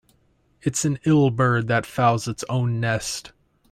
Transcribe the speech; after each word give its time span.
It's 0.63 0.83
an 0.83 0.97
ill 1.05 1.29
bird 1.29 1.67
that 1.67 1.85
fouls 1.85 2.27
its 2.27 2.43
own 2.49 2.79
nest. 2.79 3.33